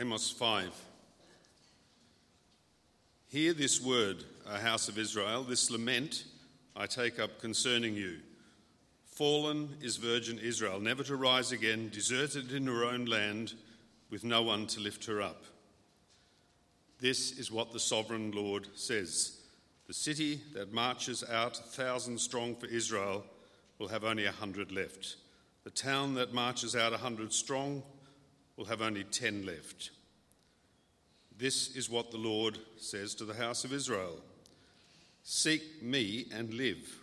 [0.00, 0.70] Amos 5.
[3.26, 6.22] Hear this word, O house of Israel, this lament
[6.76, 8.18] I take up concerning you.
[9.06, 13.54] Fallen is virgin Israel, never to rise again, deserted in her own land,
[14.08, 15.42] with no one to lift her up.
[17.00, 19.40] This is what the sovereign Lord says
[19.88, 23.24] The city that marches out a thousand strong for Israel
[23.80, 25.16] will have only a hundred left.
[25.64, 27.82] The town that marches out a hundred strong
[28.58, 29.92] will have only ten left.
[31.38, 34.18] This is what the Lord says to the house of Israel
[35.22, 36.98] Seek me and live.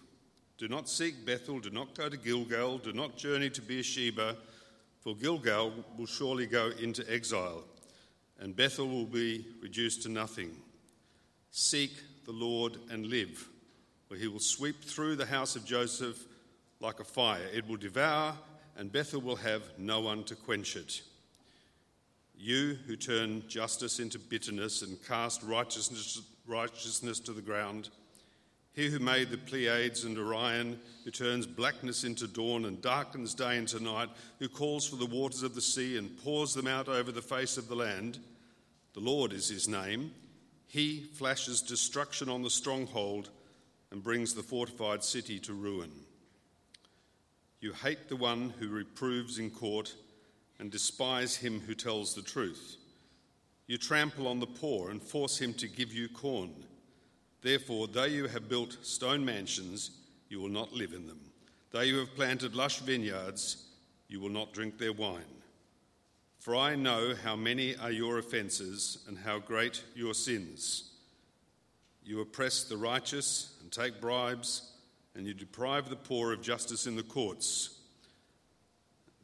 [0.57, 4.35] Do not seek Bethel, do not go to Gilgal, do not journey to Beersheba,
[5.01, 7.63] for Gilgal will surely go into exile,
[8.39, 10.51] and Bethel will be reduced to nothing.
[11.51, 11.91] Seek
[12.25, 13.47] the Lord and live,
[14.07, 16.25] for he will sweep through the house of Joseph
[16.79, 17.47] like a fire.
[17.53, 18.33] It will devour,
[18.75, 21.01] and Bethel will have no one to quench it.
[22.37, 27.89] You who turn justice into bitterness and cast righteousness, righteousness to the ground,
[28.75, 33.57] he who made the Pleiades and Orion, who turns blackness into dawn and darkens day
[33.57, 34.09] into night,
[34.39, 37.55] who calls for the waters of the sea and pours them out over the face
[37.55, 38.19] of the land,
[38.93, 40.11] the Lord is his name.
[40.67, 43.29] He flashes destruction on the stronghold
[43.91, 45.91] and brings the fortified city to ruin.
[47.61, 49.95] You hate the one who reproves in court
[50.59, 52.77] and despise him who tells the truth.
[53.67, 56.51] You trample on the poor and force him to give you corn.
[57.41, 59.91] Therefore, though you have built stone mansions,
[60.29, 61.19] you will not live in them.
[61.71, 63.65] Though you have planted lush vineyards,
[64.07, 65.23] you will not drink their wine.
[66.39, 70.91] For I know how many are your offences and how great your sins.
[72.03, 74.71] You oppress the righteous and take bribes,
[75.15, 77.74] and you deprive the poor of justice in the courts.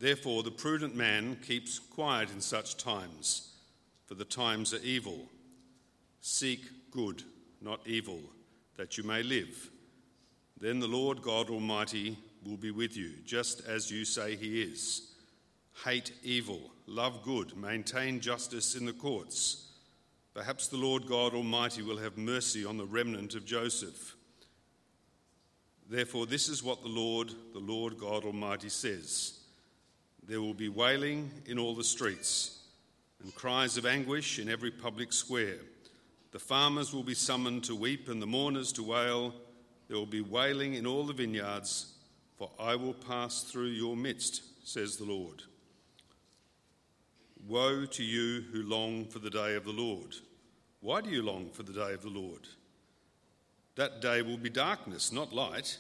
[0.02, 3.52] Therefore, the prudent man keeps quiet in such times,
[4.08, 5.30] for the times are evil.
[6.22, 7.22] Seek good,
[7.62, 8.20] not evil,
[8.78, 9.70] that you may live.
[10.60, 15.12] Then the Lord God Almighty will be with you, just as you say he is.
[15.86, 19.68] Hate evil, love good, maintain justice in the courts.
[20.34, 24.16] Perhaps the Lord God Almighty will have mercy on the remnant of Joseph.
[25.88, 29.41] Therefore, this is what the Lord, the Lord God Almighty says.
[30.28, 32.60] There will be wailing in all the streets
[33.24, 35.60] and cries of anguish in every public square.
[36.32, 39.34] The farmers will be summoned to weep and the mourners to wail.
[39.88, 41.94] There will be wailing in all the vineyards,
[42.38, 45.44] for I will pass through your midst, says the Lord.
[47.48, 50.16] Woe to you who long for the day of the Lord.
[50.80, 52.48] Why do you long for the day of the Lord?
[53.76, 55.78] That day will be darkness, not light.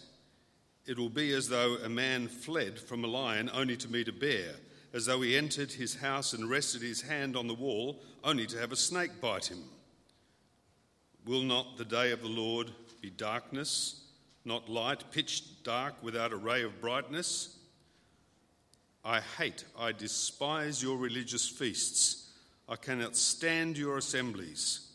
[0.91, 4.11] It will be as though a man fled from a lion only to meet a
[4.11, 4.55] bear,
[4.91, 8.59] as though he entered his house and rested his hand on the wall only to
[8.59, 9.63] have a snake bite him.
[11.25, 14.01] Will not the day of the Lord be darkness,
[14.43, 17.55] not light, pitch dark without a ray of brightness?
[19.05, 22.33] I hate, I despise your religious feasts.
[22.67, 24.89] I cannot stand your assemblies.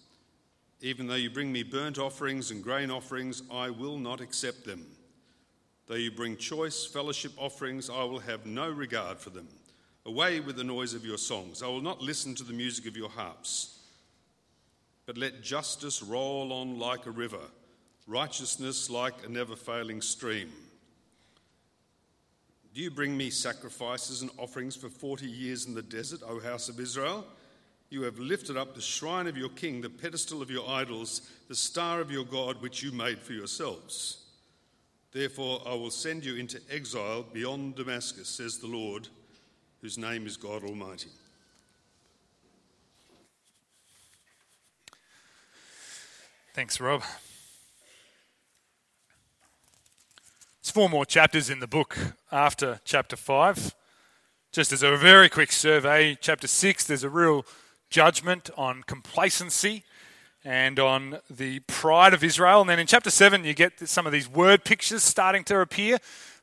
[0.82, 4.95] Even though you bring me burnt offerings and grain offerings, I will not accept them.
[5.86, 9.48] Though you bring choice fellowship offerings, I will have no regard for them.
[10.04, 11.62] Away with the noise of your songs.
[11.62, 13.78] I will not listen to the music of your harps.
[15.04, 17.40] But let justice roll on like a river,
[18.08, 20.50] righteousness like a never failing stream.
[22.74, 26.68] Do you bring me sacrifices and offerings for 40 years in the desert, O house
[26.68, 27.24] of Israel?
[27.88, 31.54] You have lifted up the shrine of your king, the pedestal of your idols, the
[31.54, 34.25] star of your God, which you made for yourselves.
[35.16, 39.08] Therefore, I will send you into exile beyond Damascus, says the Lord,
[39.80, 41.08] whose name is God Almighty.
[46.52, 47.00] Thanks, Rob.
[50.60, 51.96] There's four more chapters in the book
[52.30, 53.74] after chapter 5.
[54.52, 57.46] Just as a very quick survey, chapter 6, there's a real
[57.88, 59.82] judgment on complacency
[60.46, 62.60] and on the pride of Israel.
[62.60, 65.98] And then in chapter 7, you get some of these word pictures starting to appear.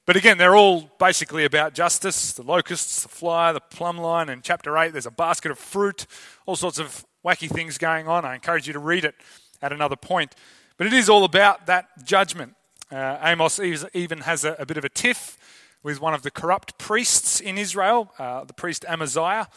[0.05, 4.27] But again, they're all basically about justice the locusts, the fly, the plumb line.
[4.27, 6.05] In chapter 8, there's a basket of fruit,
[6.45, 8.25] all sorts of wacky things going on.
[8.25, 9.15] I encourage you to read it
[9.61, 10.35] at another point.
[10.75, 12.56] But it is all about that judgment.
[12.91, 13.57] Uh, Amos
[13.94, 15.38] even has a, a, bit of a tiff
[15.81, 19.47] with one of the corrupt priests in Israel, uh, the priest Amaziah.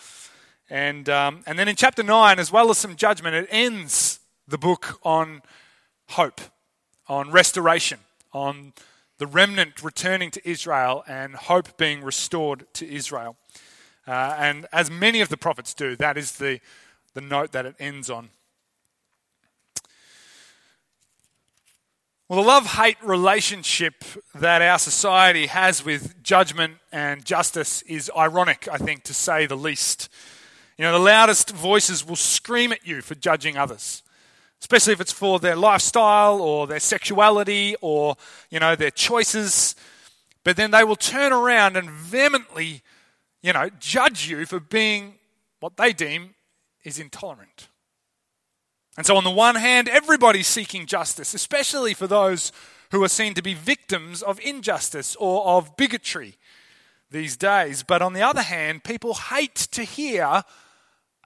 [0.71, 4.06] And, um, and then in chapter 9, as well as some judgment, it ends
[4.49, 5.43] the book on
[6.09, 6.41] hope,
[7.09, 7.99] on restoration,
[8.33, 8.73] on
[9.19, 13.37] the remnant returning to Israel and hope being restored to Israel.
[14.07, 16.61] Uh, and as many of the prophets do, that is the,
[17.15, 18.29] the note that it ends on.
[22.29, 24.05] Well, the love hate relationship
[24.35, 29.57] that our society has with judgment and justice is ironic, I think, to say the
[29.57, 30.09] least.
[30.77, 34.03] You know, the loudest voices will scream at you for judging others,
[34.61, 38.17] especially if it's for their lifestyle or their sexuality or,
[38.51, 39.77] you know, their choices.
[40.45, 42.83] But then they will turn around and vehemently,
[43.43, 45.15] you know, judge you for being
[45.61, 46.35] what they deem
[46.85, 47.69] is intolerant.
[48.97, 52.51] And so, on the one hand, everybody's seeking justice, especially for those
[52.93, 56.37] who are seen to be victims of injustice or of bigotry
[57.11, 57.83] these days.
[57.83, 60.45] But on the other hand, people hate to hear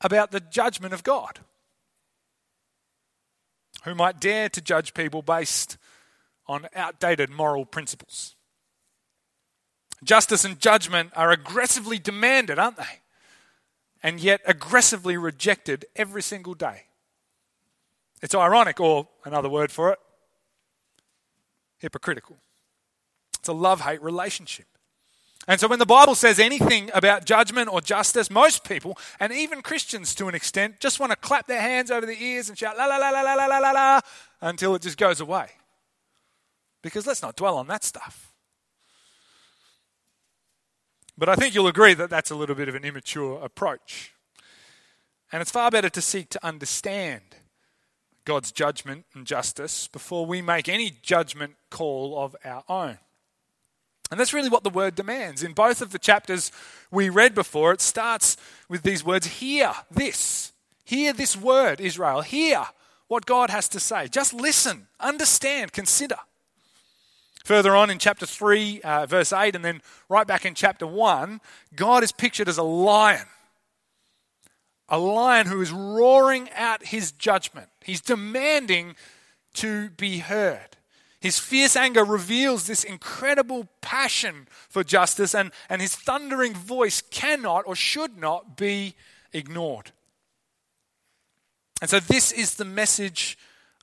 [0.02, 1.40] about the judgment of God,
[3.84, 5.76] who might dare to judge people based
[6.46, 8.34] on outdated moral principles.
[10.02, 13.00] Justice and judgment are aggressively demanded, aren't they?
[14.02, 16.84] And yet aggressively rejected every single day.
[18.22, 19.98] It's ironic, or another word for it,
[21.78, 22.36] hypocritical.
[23.38, 24.66] It's a love hate relationship.
[25.48, 29.62] And so when the Bible says anything about judgment or justice, most people, and even
[29.62, 32.76] Christians to an extent, just want to clap their hands over their ears and shout
[32.76, 34.00] la la la la la la la la
[34.42, 35.48] until it just goes away.
[36.82, 38.32] Because let's not dwell on that stuff.
[41.16, 44.14] But I think you'll agree that that's a little bit of an immature approach.
[45.32, 47.22] And it's far better to seek to understand
[48.24, 52.98] God's judgment and justice before we make any judgment call of our own.
[54.10, 55.42] And that's really what the word demands.
[55.42, 56.50] In both of the chapters
[56.90, 58.36] we read before, it starts
[58.68, 60.52] with these words Hear this.
[60.84, 62.22] Hear this word, Israel.
[62.22, 62.64] Hear
[63.06, 64.08] what God has to say.
[64.08, 66.16] Just listen, understand, consider.
[67.44, 71.40] Further on in chapter 3, uh, verse 8, and then right back in chapter 1,
[71.74, 73.26] God is pictured as a lion
[74.90, 77.68] a lion who is roaring out his judgment.
[77.84, 78.96] He's demanding
[79.54, 80.76] to be heard.
[81.20, 87.64] His fierce anger reveals this incredible passion for justice, and, and his thundering voice cannot
[87.66, 88.94] or should not be
[89.32, 89.92] ignored.
[91.82, 93.38] And so, this is the message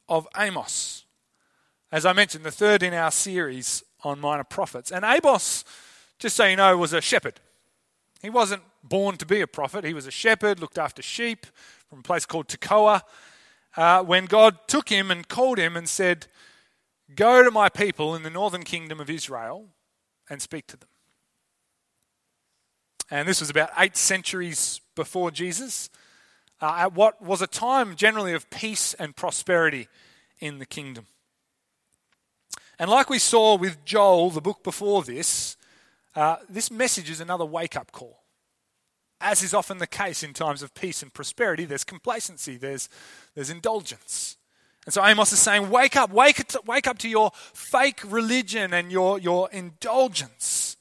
[0.10, 1.06] of Amos.
[1.92, 4.92] As I mentioned, the third in our series on minor prophets.
[4.92, 5.63] And Amos,
[6.19, 7.40] just so you know, was a shepherd.
[8.22, 9.83] He wasn't born to be a prophet.
[9.83, 11.45] He was a shepherd, looked after sheep
[11.90, 13.01] from a place called Tekoa.
[13.75, 16.28] Uh, when God took him and called him and said,
[17.15, 19.68] Go to my people in the northern kingdom of Israel
[20.30, 20.89] and speak to them.
[23.09, 25.89] And this was about eight centuries before Jesus,
[26.62, 29.88] uh, at what was a time generally of peace and prosperity
[30.39, 31.06] in the kingdom.
[32.80, 35.56] And like we saw with Joel, the book before this,
[36.15, 38.24] uh, this message is another wake up call.
[39.19, 42.89] As is often the case in times of peace and prosperity, there's complacency, there's,
[43.33, 44.38] there's indulgence.
[44.88, 48.89] And so Amos is saying, Wake up, wake, wake up to your fake religion and
[48.89, 50.78] your, your indulgence,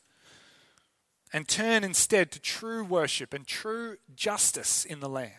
[1.32, 5.32] and turn instead to true worship and true justice in the land.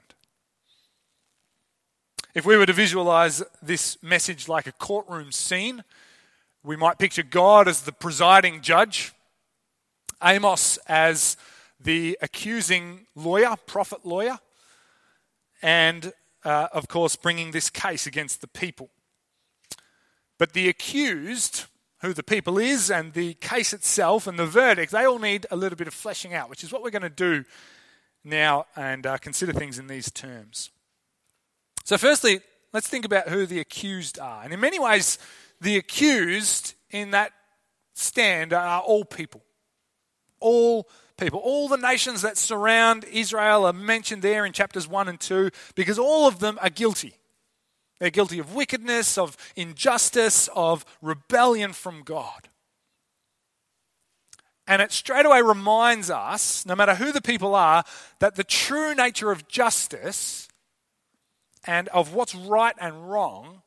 [2.36, 5.86] If we were to visualize this message like a courtroom scene,
[6.62, 9.14] we might picture God as the presiding judge
[10.22, 11.38] Amos as
[11.80, 14.40] the accusing lawyer, prophet lawyer,
[15.62, 16.12] and
[16.44, 18.90] uh, of course, bringing this case against the people.
[20.38, 21.66] But the accused,
[22.02, 25.56] who the people is, and the case itself and the verdict, they all need a
[25.56, 27.44] little bit of fleshing out, which is what we're going to do
[28.24, 30.70] now and uh, consider things in these terms.
[31.84, 32.42] So, firstly,
[32.74, 34.44] let's think about who the accused are.
[34.44, 35.18] And in many ways,
[35.62, 37.32] the accused in that
[37.94, 39.42] stand are all people
[40.40, 40.88] all
[41.18, 41.40] people.
[41.40, 46.00] All the nations that surround Israel are mentioned there in chapters 1 and 2 because
[46.00, 47.16] all of them are guilty.
[48.00, 52.50] They're guilty of wickedness, of injustice, of rebellion from God.
[54.68, 57.84] And it straight away reminds us, no matter who the people are,
[58.20, 60.50] that the true nature of justice
[61.66, 63.62] and of what's right and wrong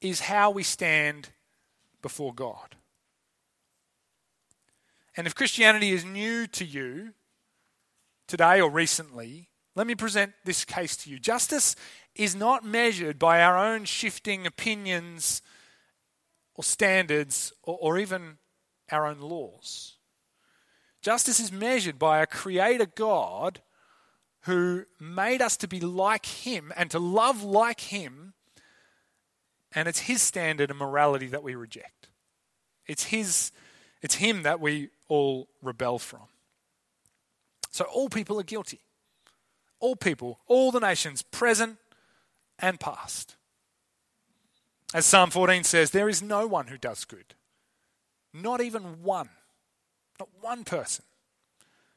[0.00, 1.30] is how we stand
[2.02, 2.76] before God.
[5.16, 7.14] And if Christianity is new to you
[8.26, 11.18] today or recently, let me present this case to you.
[11.18, 11.76] Justice
[12.14, 15.42] is not measured by our own shifting opinions
[16.54, 18.38] or standards or, or even
[18.90, 19.96] our own laws.
[21.02, 23.60] Justice is measured by a creator God
[24.42, 28.34] who made us to be like him and to love like him.
[29.72, 32.08] And it's his standard of morality that we reject.
[32.86, 33.52] It's his
[34.02, 36.28] it's him that we all rebel from.
[37.70, 38.80] So all people are guilty.
[39.80, 41.78] All people, all the nations, present
[42.58, 43.36] and past.
[44.94, 47.34] As Psalm 14 says, there is no one who does good.
[48.32, 49.28] Not even one.
[50.20, 51.04] Not one person.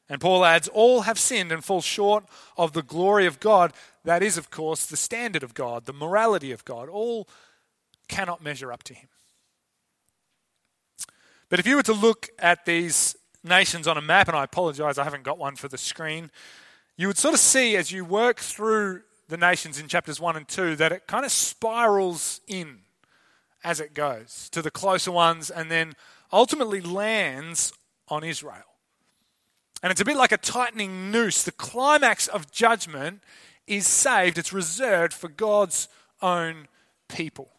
[0.08, 2.24] And Paul adds, all have sinned and fall short
[2.56, 3.72] of the glory of God.
[4.04, 6.88] That is, of course, the standard of God, the morality of God.
[6.88, 7.28] All
[8.08, 9.08] cannot measure up to him.
[11.48, 14.98] But if you were to look at these nations on a map, and I apologize,
[14.98, 16.30] I haven't got one for the screen,
[16.96, 20.48] you would sort of see as you work through the nations in chapters 1 and
[20.48, 22.80] 2 that it kind of spirals in
[23.62, 25.94] as it goes to the closer ones and then
[26.32, 27.72] ultimately lands
[28.08, 28.62] on Israel.
[29.82, 31.44] And it's a bit like a tightening noose.
[31.44, 33.22] The climax of judgment
[33.66, 35.88] is saved, it's reserved for God's
[36.20, 36.68] own
[37.08, 37.50] people.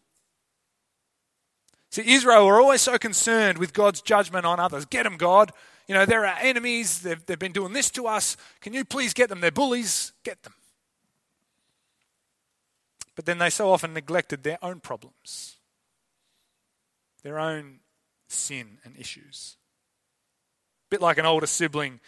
[1.90, 4.86] See, Israel were always so concerned with God's judgment on others.
[4.86, 5.52] Get them, God.
[5.88, 7.02] You know, they're our enemies.
[7.02, 8.38] They've, they've been doing this to us.
[8.62, 9.42] Can you please get them?
[9.42, 10.14] They're bullies.
[10.24, 10.54] Get them.
[13.16, 15.58] But then they so often neglected their own problems,
[17.24, 17.80] their own
[18.28, 19.58] sin and issues.
[20.88, 22.00] A bit like an older sibling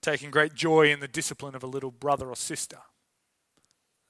[0.00, 2.76] taking great joy in the discipline of a little brother or sister.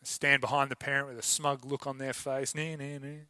[0.02, 2.54] They stand behind the parent with a smug look on their face.
[2.54, 3.22] Nah, nah, nah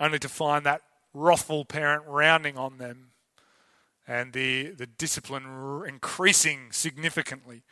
[0.00, 3.10] only to find that wrathful parent rounding on them
[4.08, 7.62] and the, the discipline increasing significantly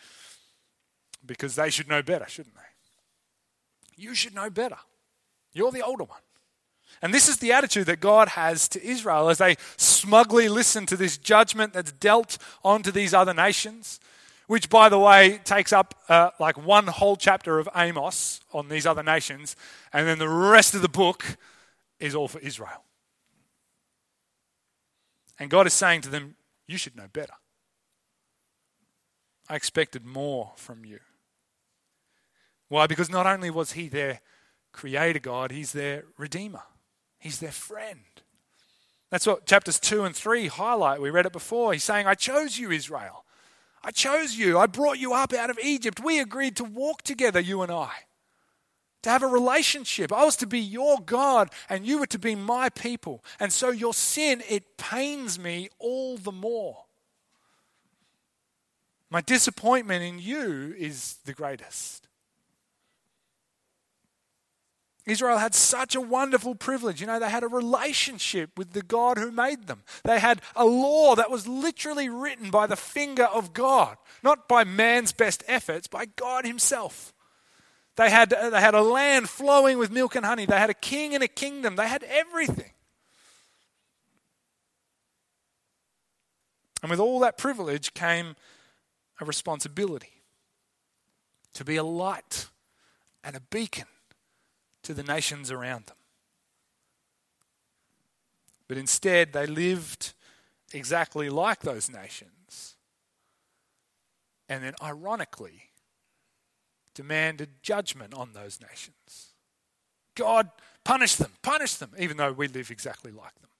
[1.25, 4.02] because they should know better, shouldn't they?
[4.02, 4.78] You should know better.
[5.52, 6.20] You're the older one.
[7.02, 10.97] And this is the attitude that God has to Israel as they smugly listen to
[10.97, 14.00] this judgment that's dealt onto these other nations,
[14.47, 18.87] which, by the way, takes up uh, like one whole chapter of Amos on these
[18.87, 19.56] other nations,
[19.92, 21.37] and then the rest of the book
[22.00, 22.85] is all for Israel.
[25.38, 26.37] And God is saying to them,
[26.67, 27.35] You should know better.
[29.49, 31.00] I expected more from you.
[32.69, 32.87] Why?
[32.87, 34.21] Because not only was He their
[34.73, 36.62] creator God, He's their redeemer,
[37.19, 38.00] He's their friend.
[39.11, 41.00] That's what chapters 2 and 3 highlight.
[41.00, 41.73] We read it before.
[41.73, 43.25] He's saying, I chose you, Israel.
[43.83, 44.59] I chose you.
[44.59, 45.99] I brought you up out of Egypt.
[46.05, 47.90] We agreed to walk together, you and I
[49.02, 50.12] to have a relationship.
[50.12, 53.25] I was to be your God and you were to be my people.
[53.38, 56.85] And so your sin, it pains me all the more.
[59.11, 62.09] My disappointment in you is the greatest.
[65.07, 67.00] Israel had such a wonderful privilege.
[67.00, 69.83] You know, they had a relationship with the God who made them.
[70.05, 74.64] They had a law that was literally written by the finger of God, not by
[74.64, 77.14] man's best efforts, by God Himself.
[77.99, 80.47] They had, they had a land flowing with milk and honey.
[80.47, 81.75] They had a king and a kingdom.
[81.75, 82.71] They had everything.
[86.81, 88.37] And with all that privilege came
[89.21, 90.23] a responsibility
[91.55, 92.47] to be a light
[93.25, 93.88] and a beacon
[94.85, 95.97] to the nations around them.
[98.69, 100.12] But instead, they lived
[100.73, 102.76] exactly like those nations.
[104.49, 105.67] And then, ironically,
[106.99, 109.28] demanded judgment on those nations.
[110.17, 110.50] God,
[110.83, 113.50] punish them, punish them, even though we live exactly like them.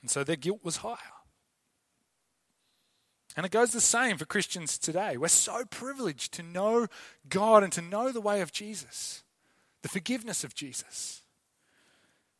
[0.00, 0.96] And so their guilt was higher.
[3.36, 5.18] And it goes the same for Christians today.
[5.18, 6.86] We're so privileged to know
[7.28, 9.22] God and to know the way of Jesus,
[9.82, 11.20] the forgiveness of Jesus.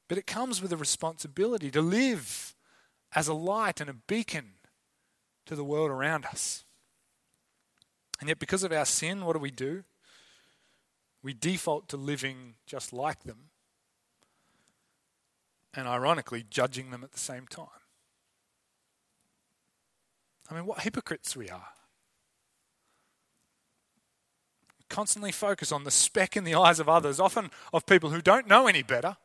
[0.08, 2.56] But it comes with a responsibility to live
[3.14, 4.52] as a light and a beacon
[5.44, 6.64] to the world around us.
[8.20, 9.82] And yet, because of our sin, what do we do?
[11.22, 13.48] We default to living just like them,
[15.74, 17.66] and ironically, judging them at the same time.
[20.50, 21.68] I mean, what hypocrites we are.
[24.78, 28.20] We constantly focus on the speck in the eyes of others, often of people who
[28.20, 29.16] don't know any better,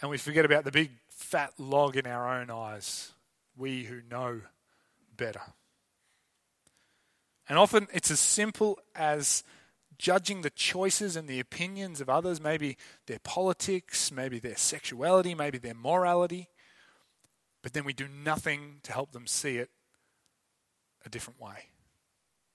[0.00, 3.12] and we forget about the big fat log in our own eyes,
[3.56, 4.40] we who know
[5.16, 5.42] better.
[7.48, 9.42] And often it's as simple as
[9.98, 12.76] judging the choices and the opinions of others, maybe
[13.06, 16.48] their politics, maybe their sexuality, maybe their morality,
[17.62, 19.70] but then we do nothing to help them see it
[21.04, 21.70] a different way.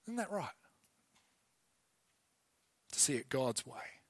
[0.05, 0.47] Isn't that right?
[2.91, 4.01] To see it God's way.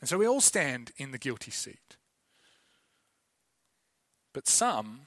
[0.00, 1.96] And so we all stand in the guilty seat.
[4.32, 5.02] But some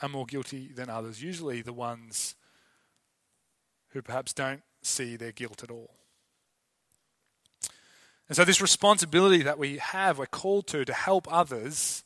[0.00, 2.36] are more guilty than others, usually the ones
[3.90, 5.94] who perhaps don't see their guilt at all.
[8.28, 12.04] And so, this responsibility that we have, we're called to, to help others,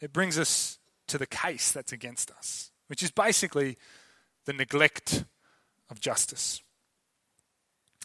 [0.00, 2.70] it brings us to the case that's against us.
[2.88, 3.78] which is basically
[4.44, 5.24] the neglect
[5.90, 6.62] of justice.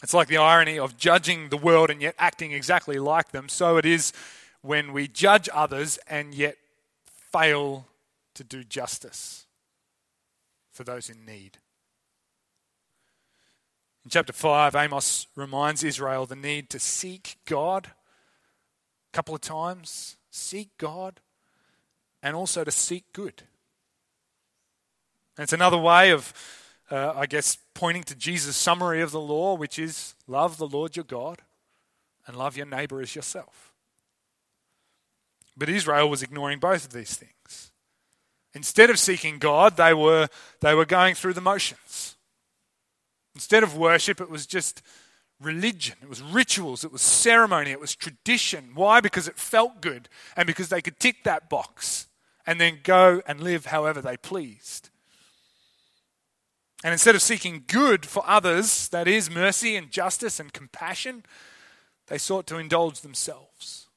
[0.02, 3.50] It's like the irony of judging the world and yet acting exactly like them.
[3.50, 4.14] So it is
[4.62, 6.56] when we judge others and yet
[7.06, 7.88] fail
[8.36, 9.46] to do justice
[10.72, 11.58] for those in need.
[14.10, 20.18] In chapter 5, Amos reminds Israel the need to seek God a couple of times,
[20.32, 21.20] seek God,
[22.24, 23.44] and also to seek good.
[25.38, 26.34] And it's another way of,
[26.90, 30.96] uh, I guess, pointing to Jesus' summary of the law, which is love the Lord
[30.96, 31.44] your God
[32.26, 33.74] and love your neighbor as yourself.
[35.56, 37.72] But Israel was ignoring both of these things.
[38.56, 40.30] Instead of seeking God, they were,
[40.62, 42.16] they were going through the motions.
[43.36, 44.82] Instead of worship, it was just
[45.40, 45.96] religion.
[46.02, 46.84] It was rituals.
[46.84, 47.72] It was ceremony.
[47.72, 48.72] It was tradition.
[48.74, 49.00] Why?
[49.00, 52.08] Because it felt good and because they could tick that box
[52.46, 54.90] and then go and live however they pleased.
[56.84, 61.24] And instead of seeking good for others, that is, mercy and justice and compassion,
[62.08, 63.88] they sought to indulge themselves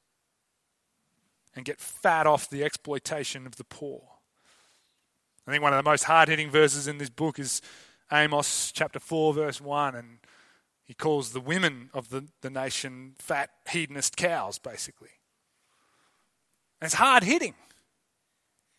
[1.54, 4.02] and get fat off the exploitation of the poor.
[5.46, 7.60] I think one of the most hard hitting verses in this book is
[8.12, 10.18] Amos chapter 4, verse 1, and
[10.84, 15.08] he calls the women of the, the nation fat, hedonist cows, basically.
[16.80, 17.54] And it's hard hitting,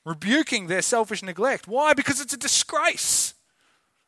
[0.05, 1.67] rebuking their selfish neglect.
[1.67, 1.93] Why?
[1.93, 3.33] Because it's a disgrace.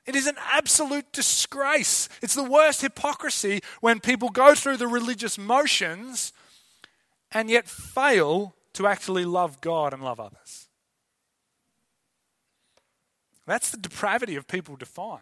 [0.06, 2.08] It is an absolute disgrace.
[2.22, 6.32] It's the worst hypocrisy when people go through the religious motions
[7.32, 10.65] and yet fail to actually love God and love others.
[13.46, 15.22] That's the depravity of people defined.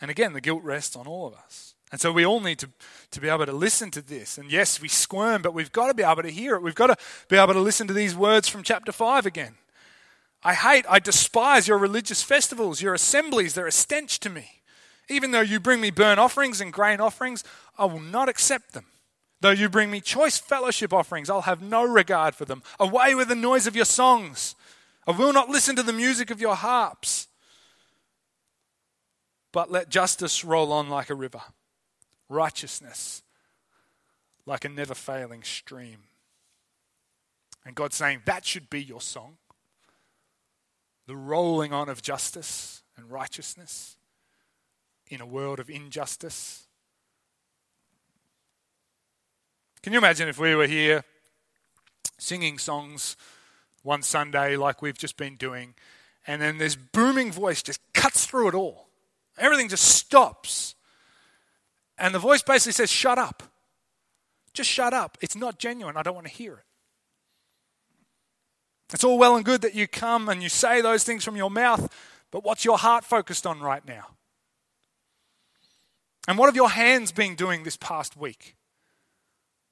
[0.00, 1.74] And again, the guilt rests on all of us.
[1.90, 2.68] And so we all need to,
[3.12, 4.38] to be able to listen to this.
[4.38, 6.62] And yes, we squirm, but we've got to be able to hear it.
[6.62, 6.96] We've got to
[7.28, 9.54] be able to listen to these words from chapter 5 again.
[10.42, 14.62] I hate, I despise your religious festivals, your assemblies, they're a stench to me.
[15.08, 17.42] Even though you bring me burnt offerings and grain offerings,
[17.76, 18.86] I will not accept them.
[19.40, 22.62] Though you bring me choice fellowship offerings, I'll have no regard for them.
[22.78, 24.54] Away with the noise of your songs.
[25.08, 27.28] I will not listen to the music of your harps.
[29.50, 31.40] But let justice roll on like a river,
[32.28, 33.22] righteousness
[34.44, 36.00] like a never failing stream.
[37.64, 39.38] And God's saying that should be your song
[41.06, 43.96] the rolling on of justice and righteousness
[45.06, 46.66] in a world of injustice.
[49.82, 51.02] Can you imagine if we were here
[52.18, 53.16] singing songs
[53.82, 55.74] one Sunday, like we've just been doing,
[56.26, 58.88] and then this booming voice just cuts through it all.
[59.38, 60.74] Everything just stops.
[61.96, 63.42] And the voice basically says, Shut up.
[64.52, 65.18] Just shut up.
[65.20, 65.96] It's not genuine.
[65.96, 66.64] I don't want to hear it.
[68.92, 71.50] It's all well and good that you come and you say those things from your
[71.50, 71.92] mouth,
[72.30, 74.06] but what's your heart focused on right now?
[76.26, 78.56] And what have your hands been doing this past week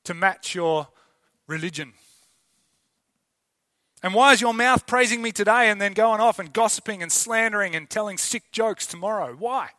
[0.04, 0.88] to match your
[1.46, 1.94] religion?
[4.06, 7.10] And why is your mouth praising me today and then going off and gossiping and
[7.10, 9.34] slandering and telling sick jokes tomorrow?
[9.36, 9.70] Why?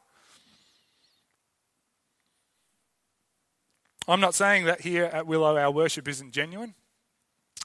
[4.05, 6.75] I'm not saying that here at Willow our worship isn't genuine.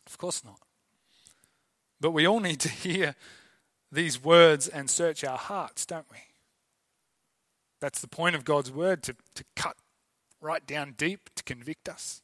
[0.07, 0.61] Of course not.
[2.01, 3.17] But we all need to hear
[3.91, 6.19] these words and search our hearts, don't we?
[7.81, 9.75] That's the point of God's word to, to cut
[10.41, 12.23] right down deep, to convict us.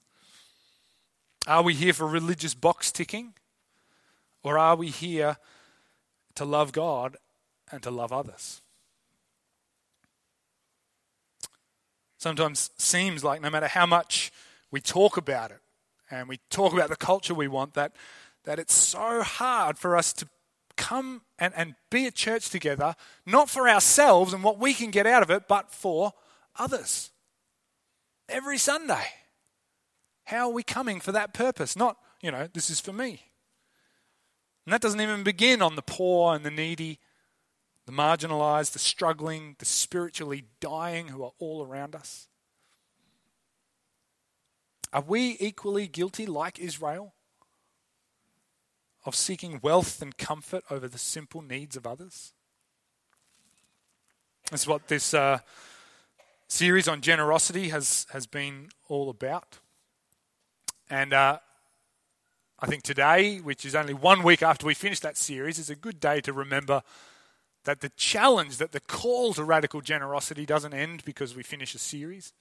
[1.49, 3.35] Are we here for religious box ticking?
[4.43, 5.37] Or are we here
[6.35, 7.17] to love God
[7.71, 8.61] and to love others?
[12.19, 14.33] Sometimes seems like no matter how much
[14.71, 15.61] we talk about it
[16.11, 17.93] and we talk about the culture we want, that,
[18.45, 20.29] that it's so hard for us to
[20.77, 22.95] come and, and be at church together,
[23.27, 26.13] not for ourselves and what we can get out of it, but for
[26.57, 27.11] others.
[28.29, 29.07] Every Sunday.
[30.25, 31.77] How are we coming for that purpose?
[31.77, 33.28] Not, you know, this is for me.
[34.69, 36.99] And that doesn't even begin on the poor and the needy,
[37.87, 42.29] the marginalized, the struggling, the spiritually dying who are all around us.
[44.93, 47.15] Are we equally guilty, like Israel,
[49.07, 52.35] of seeking wealth and comfort over the simple needs of others?
[54.51, 55.39] That's what this uh,
[56.47, 59.61] series on generosity has, has been all about.
[60.91, 61.39] And uh,
[62.61, 65.77] I think today, which is only one week after we finish that series, is a
[65.77, 66.83] good day to remember
[67.65, 71.79] that the challenge, that the call to radical generosity doesn't end because we finish a
[71.79, 72.33] series,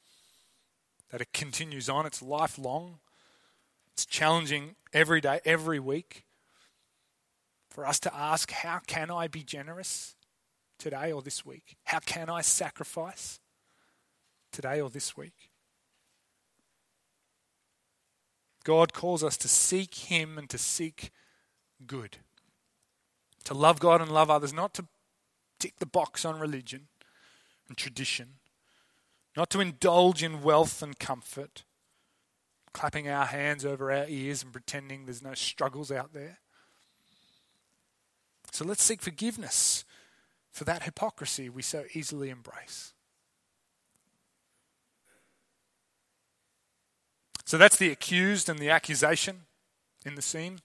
[1.11, 2.97] that it continues on, it's lifelong,
[3.93, 6.23] it's challenging every day, every week.
[7.69, 10.15] for us to ask, How can I be generous
[10.79, 11.77] today or this week?
[11.83, 13.39] How can I sacrifice
[14.51, 15.46] today or this week?
[18.67, 21.11] God calls us to seek Him and to seek
[21.85, 22.17] good.
[23.45, 24.87] To love God and love others, not to
[25.57, 26.89] tick the box on religion
[27.69, 28.39] and tradition,
[29.37, 31.63] not to indulge in wealth and comfort,
[32.73, 36.39] clapping our hands over our ears and pretending there's no struggles out there.
[38.51, 39.85] So let's seek forgiveness
[40.51, 42.91] for that hypocrisy we so easily embrace.
[47.47, 49.43] So that's the accused and the accusation
[50.05, 50.59] in the scene.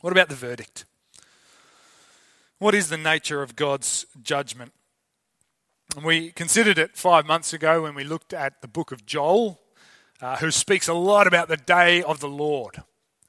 [0.00, 0.84] What about the verdict?
[2.60, 4.74] What is the nature of God's judgment?
[5.96, 9.58] And we considered it five months ago when we looked at the book of Joel,
[10.20, 12.84] uh, who speaks a lot about the day of the Lord,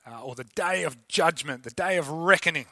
[0.06, 2.68] uh, or the day of judgment, the day of reckoning.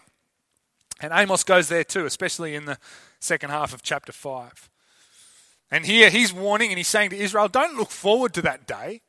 [0.99, 2.77] And Amos goes there too, especially in the
[3.19, 4.69] second half of chapter 5.
[5.71, 9.01] And here he's warning and he's saying to Israel, don't look forward to that day.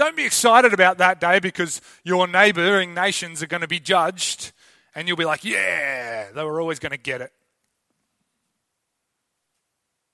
[0.00, 4.52] Don't be excited about that day because your neighboring nations are going to be judged
[4.94, 7.30] and you'll be like, yeah, they were always going to get it.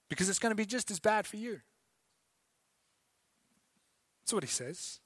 [0.09, 1.61] Because it's going to be just as bad for you.
[4.25, 4.99] That's what he says.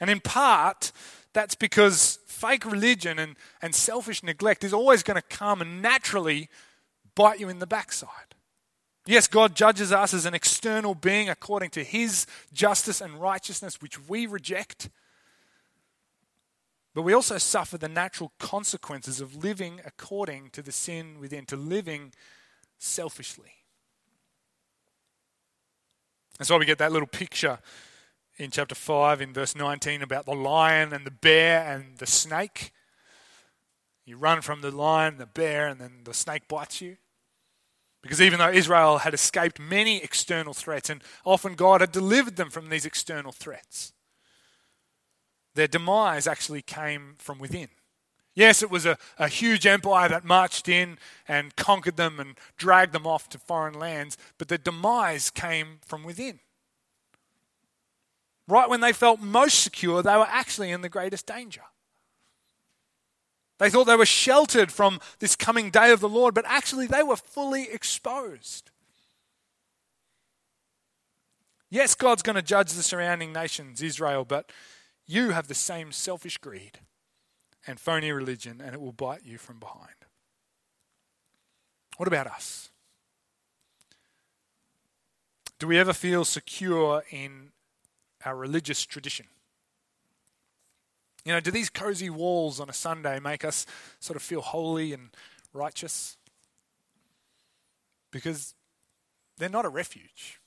[0.00, 0.90] And in part,
[1.32, 6.48] that's because fake religion and, and selfish neglect is always going to come and naturally
[7.14, 8.27] bite you in the backside.
[9.08, 14.06] Yes, God judges us as an external being according to his justice and righteousness, which
[14.06, 14.90] we reject.
[16.94, 21.56] But we also suffer the natural consequences of living according to the sin within, to
[21.56, 22.12] living
[22.76, 23.52] selfishly.
[26.36, 27.60] That's why we get that little picture
[28.36, 32.72] in chapter 5 in verse 19 about the lion and the bear and the snake.
[34.04, 36.98] You run from the lion, the bear, and then the snake bites you.
[38.08, 42.48] Because even though Israel had escaped many external threats, and often God had delivered them
[42.48, 43.92] from these external threats,
[45.54, 47.68] their demise actually came from within.
[48.34, 50.96] Yes, it was a, a huge empire that marched in
[51.28, 56.02] and conquered them and dragged them off to foreign lands, but the demise came from
[56.02, 56.40] within.
[58.46, 61.64] Right when they felt most secure, they were actually in the greatest danger.
[63.58, 67.02] They thought they were sheltered from this coming day of the Lord, but actually they
[67.02, 68.70] were fully exposed.
[71.70, 74.50] Yes, God's going to judge the surrounding nations, Israel, but
[75.06, 76.78] you have the same selfish greed
[77.66, 79.90] and phony religion, and it will bite you from behind.
[81.96, 82.70] What about us?
[85.58, 87.50] Do we ever feel secure in
[88.24, 89.26] our religious tradition?
[91.28, 93.66] You know, do these cozy walls on a Sunday make us
[94.00, 95.10] sort of feel holy and
[95.52, 96.16] righteous?
[98.10, 98.54] Because
[99.36, 100.40] they're not a refuge.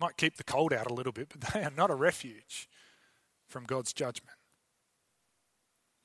[0.00, 2.66] Might keep the cold out a little bit, but they are not a refuge
[3.46, 4.38] from God's judgment.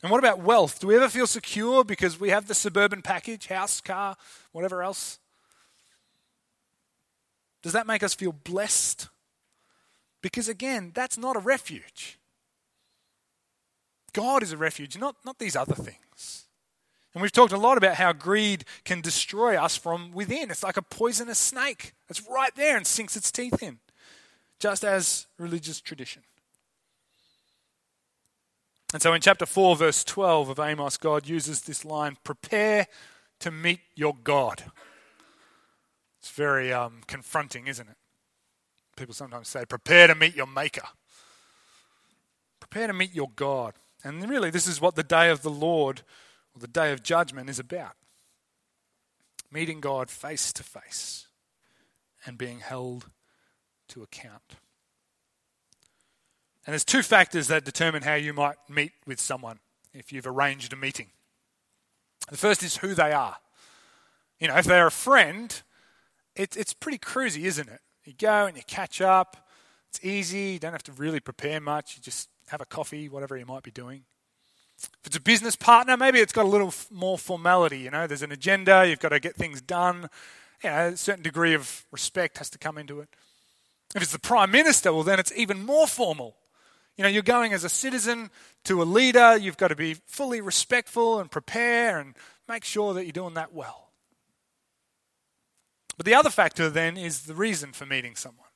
[0.02, 0.82] And what about wealth?
[0.82, 4.18] Do we ever feel secure because we have the suburban package, house, car,
[4.52, 5.20] whatever else?
[7.62, 9.08] Does that make us feel blessed?
[10.22, 12.20] Because again, that's not a refuge.
[14.14, 16.46] God is a refuge, not, not these other things.
[17.14, 20.50] And we've talked a lot about how greed can destroy us from within.
[20.50, 21.94] It's like a poisonous snake.
[22.10, 23.80] It's right there and sinks its teeth in,
[24.60, 26.24] just as religious tradition.
[28.94, 32.88] And so in chapter 4, verse 12 of Amos, God uses this line prepare
[33.40, 34.64] to meet your God.
[36.20, 37.98] It's very um, confronting, isn't it?
[38.96, 40.88] People sometimes say, prepare to meet your Maker.
[42.60, 43.74] Prepare to meet your God.
[44.04, 46.02] And really, this is what the day of the Lord,
[46.54, 47.94] or the day of judgment, is about
[49.52, 51.28] meeting God face to face
[52.26, 53.10] and being held
[53.90, 54.56] to account.
[56.66, 59.60] And there's two factors that determine how you might meet with someone
[59.94, 61.08] if you've arranged a meeting.
[62.30, 63.36] The first is who they are.
[64.40, 65.62] You know, if they're a friend,
[66.36, 67.82] it, it's pretty cruisy, isn't it?
[68.06, 69.48] You go and you catch up.
[69.90, 70.54] It's easy.
[70.54, 71.96] You don't have to really prepare much.
[71.96, 74.04] You just have a coffee, whatever you might be doing.
[74.78, 77.80] If it's a business partner, maybe it's got a little more formality.
[77.80, 80.10] You know, there's an agenda, you've got to get things done.
[80.64, 83.10] You know, a certain degree of respect has to come into it.
[83.96, 86.36] If it's the prime minister, well, then it's even more formal.
[86.98, 88.30] You know, you're going as a citizen
[88.66, 92.16] to a leader, you've got to be fully respectful and prepare and
[92.48, 93.90] make sure that you're doing that well.
[95.98, 98.48] But the other factor then is the reason for meeting someone.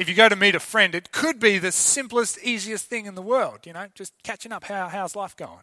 [0.00, 3.14] If you go to meet a friend, it could be the simplest, easiest thing in
[3.14, 4.64] the world, you know, just catching up.
[4.64, 5.62] How, how's life going?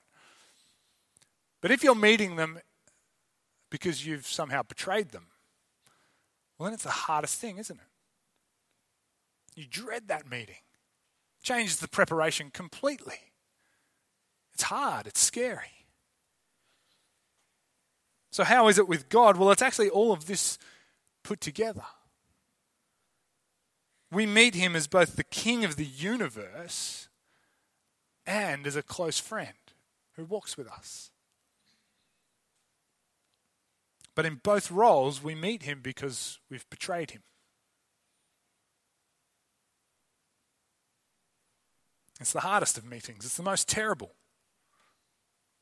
[1.60, 2.60] But if you're meeting them
[3.72, 5.28] because you've somehow betrayed them,
[6.58, 9.60] well, then it's the hardest thing, isn't it?
[9.60, 10.58] You dread that meeting.
[11.42, 13.32] Changes the preparation completely.
[14.54, 15.88] It's hard, it's scary.
[18.30, 19.38] So, how is it with God?
[19.38, 20.60] Well, it's actually all of this
[21.24, 21.86] put together.
[24.12, 27.10] We meet him as both the king of the universe
[28.26, 29.58] and as a close friend
[30.14, 31.12] who walks with us.
[34.16, 37.22] But in both roles, we meet him because we've betrayed him.
[42.20, 44.16] It's the hardest of meetings, it's the most terrible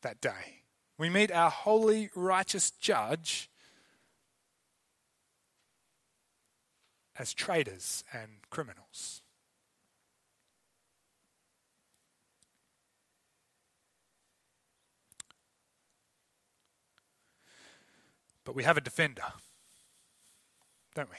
[0.03, 0.63] that day.
[0.97, 3.49] We meet our holy, righteous judge
[7.17, 9.21] as traitors and criminals.
[18.43, 19.23] But we have a defender,
[20.93, 21.17] don't we?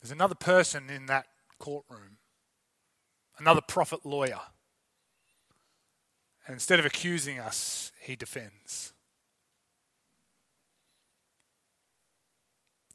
[0.00, 1.26] There's another person in that
[1.58, 2.18] courtroom,
[3.38, 4.40] another prophet lawyer.
[6.46, 8.92] And instead of accusing us, he defends.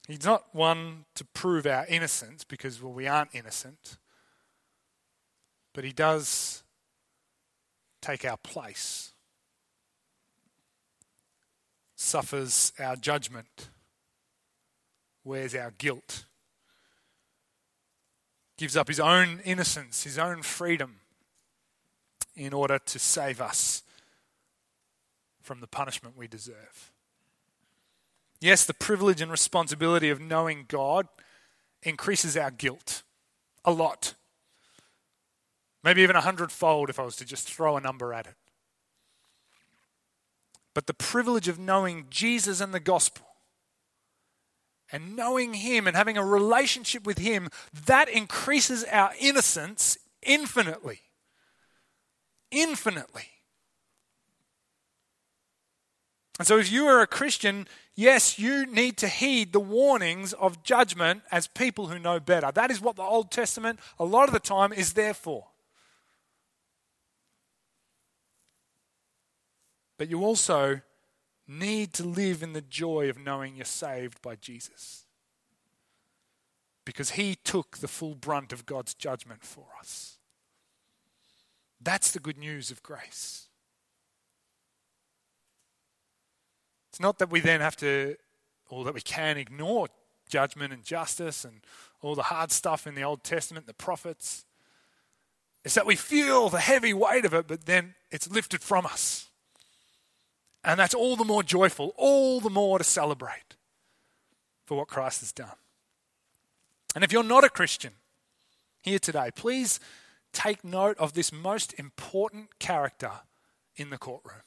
[0.08, 3.98] He's not one to prove our innocence because, well, we aren't innocent.
[5.74, 6.64] But he does
[8.02, 9.14] take our place,
[11.96, 13.70] suffers our judgment,
[15.24, 16.26] wears our guilt,
[18.58, 21.00] gives up his own innocence, his own freedom
[22.36, 23.82] in order to save us
[25.42, 26.92] from the punishment we deserve.
[28.46, 31.08] Yes, the privilege and responsibility of knowing God
[31.82, 33.02] increases our guilt
[33.66, 34.14] a lot.
[35.84, 38.36] Maybe even a hundredfold if I was to just throw a number at it.
[40.76, 43.26] But the privilege of knowing Jesus and the gospel
[44.92, 47.50] and knowing Him and having a relationship with Him,
[47.88, 51.00] that increases our innocence infinitely.
[52.52, 53.26] Infinitely.
[56.38, 60.64] And so, if you are a Christian, yes, you need to heed the warnings of
[60.64, 62.52] judgment as people who know better.
[62.52, 65.48] That is what the Old Testament, a lot of the time, is there for.
[69.98, 70.82] But you also
[71.48, 75.06] need to live in the joy of knowing you're saved by Jesus.
[76.84, 80.18] Because he took the full brunt of God's judgment for us.
[81.82, 83.48] That's the good news of grace.
[86.96, 88.16] It's not that we then have to,
[88.70, 89.90] or that we can ignore
[90.30, 91.60] judgment and justice and
[92.02, 94.46] all the hard stuff in the Old Testament, the prophets.
[95.66, 99.28] It's that we feel the heavy weight of it, but then it's lifted from us.
[100.64, 103.58] And that's all the more joyful, all the more to celebrate
[104.66, 105.58] for what Christ has done.
[106.96, 107.92] And if you're not a Christian
[108.82, 109.82] here today, please
[110.32, 113.12] take note of this most important character
[113.76, 114.44] in the courtroom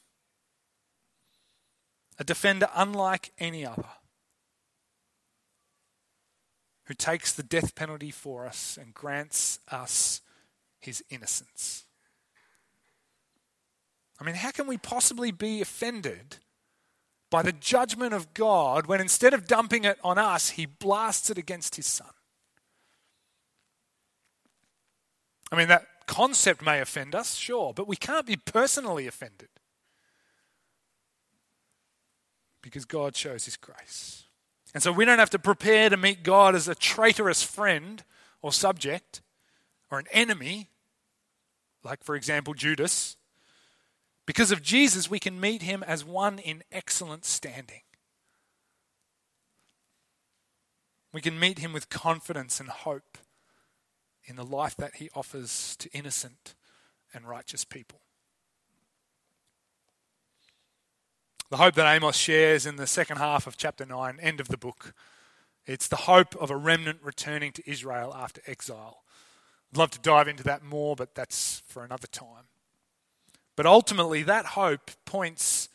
[2.18, 3.88] a defender unlike any other,
[6.84, 10.20] who takes the death penalty for us and grants us
[10.80, 11.84] his innocence.
[14.20, 16.38] I mean, how can we possibly be offended
[17.30, 21.38] by the judgment of God when instead of dumping it on us, he blasts it
[21.38, 22.08] against his son?
[25.52, 29.48] I mean, that concept may offend us, sure, but we can't be personally offended
[32.68, 34.24] because God shows his grace.
[34.74, 38.04] And so we don't have to prepare to meet God as a traitorous friend
[38.42, 39.22] or subject
[39.90, 40.68] or an enemy,
[41.82, 43.16] like, for example, Judas.
[44.26, 47.80] Because of Jesus, we can meet him as one in excellent standing.
[51.12, 53.16] We can meet him with confidence and hope
[54.24, 56.54] in the life that he offers to innocent
[57.14, 58.00] and righteous people.
[61.50, 64.58] The hope that Amos shares in the second half of chapter 9, end of the
[64.58, 64.92] book.
[65.64, 69.02] It's the hope of a remnant returning to Israel after exile.
[69.72, 72.48] I'd love to dive into that more, but that's for another time.
[73.56, 75.70] But ultimately, that hope points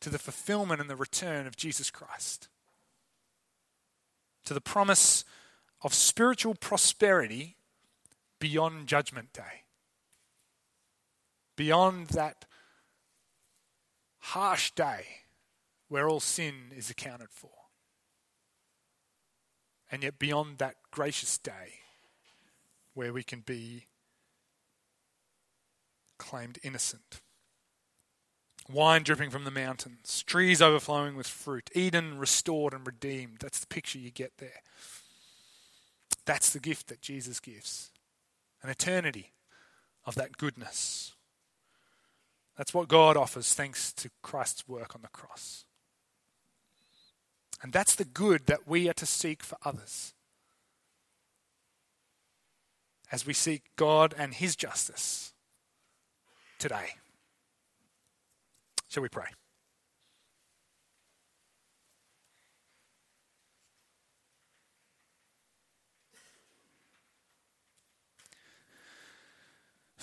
[0.00, 2.48] to the fulfillment and the return of Jesus Christ,
[4.46, 5.24] to the promise
[5.80, 7.56] of spiritual prosperity
[8.40, 9.62] beyond Judgment Day,
[11.56, 12.46] beyond that
[14.28, 15.04] harsh day
[15.88, 17.50] where all sin is accounted for.
[19.94, 21.78] and yet beyond that gracious day
[22.94, 23.86] where we can be
[26.18, 27.20] claimed innocent.
[28.68, 33.36] Wine dripping from the mountains, trees overflowing with fruit, Eden restored and redeemed.
[33.38, 34.62] That's the picture you get there.
[36.24, 37.92] That's the gift that Jesus gives
[38.64, 39.32] an eternity
[40.06, 41.13] of that goodness.
[42.56, 45.64] That's what God offers thanks to Christ's work on the cross.
[47.62, 50.14] And that's the good that we are to seek for others.
[53.10, 55.32] As we seek God and His justice
[56.58, 56.94] today.
[58.88, 59.26] Shall we pray?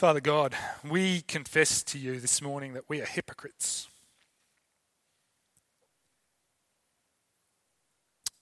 [0.02, 3.88] Father God, we confess to you this morning that we are hypocrites.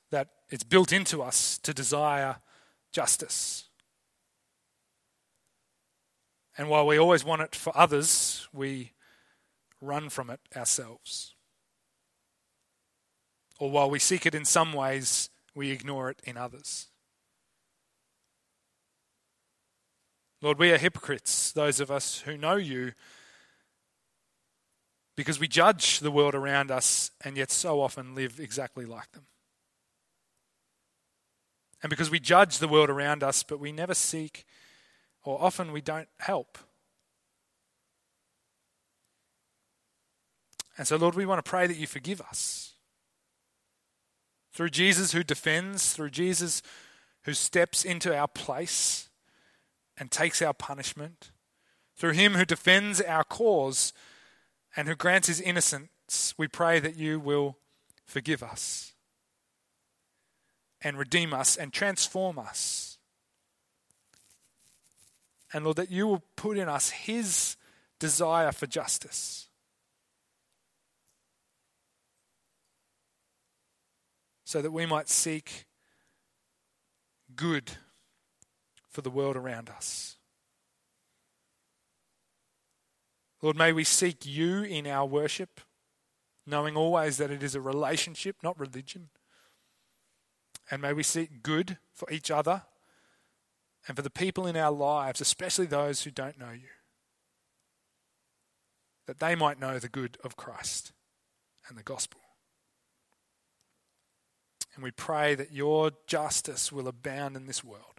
[0.10, 2.38] That it's built into us to desire
[2.94, 3.66] justice.
[6.58, 8.94] And while we always want it for others, we
[9.82, 11.36] run from it ourselves.
[13.60, 16.88] Or while we seek it in some ways, we ignore it in others.
[20.42, 22.94] Lord, we are hypocrites, those of us who know you,
[25.18, 29.26] because we judge the world around us and yet so often live exactly like them.
[31.84, 34.46] And because we judge the world around us, but we never seek,
[35.24, 36.58] or often we don't help.
[40.78, 42.76] And so, Lord, we want to pray that you forgive us.
[44.54, 46.62] Through Jesus who defends, through Jesus
[47.24, 49.09] who steps into our place
[50.00, 51.32] and takes our punishment,
[51.96, 53.92] through him who defends our cause
[54.76, 57.58] and who grants his innocence, we pray that you will
[58.06, 58.94] forgive us
[60.82, 62.98] and redeem us and transform us.
[65.52, 67.58] And Lord, that you will put in us his
[68.00, 69.50] desire for justice.
[74.46, 75.66] So that we might seek
[77.36, 77.72] good
[78.90, 80.18] for the world around us.
[83.42, 85.62] Lord, may we seek you in our worship,
[86.46, 89.10] knowing always that it is a relationship, not religion.
[90.70, 92.64] And may we seek good for each other
[93.88, 96.68] and for the people in our lives, especially those who don't know you,
[99.08, 100.92] that they might know the good of Christ
[101.68, 102.20] and the gospel.
[104.76, 107.99] And we pray that your justice will abound in this world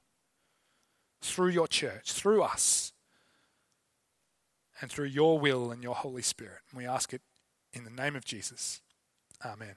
[1.20, 2.92] through your church, through us,
[4.80, 6.61] and through your will and your Holy Spirit.
[6.70, 7.22] And we ask it
[7.72, 8.80] in the name of Jesus.
[9.44, 9.76] Amen.